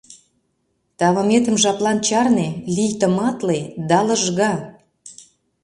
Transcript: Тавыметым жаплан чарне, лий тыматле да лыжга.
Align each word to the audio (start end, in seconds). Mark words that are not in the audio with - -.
Тавыметым 0.99 1.55
жаплан 1.63 1.97
чарне, 2.07 2.47
лий 2.75 2.93
тыматле 2.99 3.59
да 3.89 3.99
лыжга. 4.07 4.53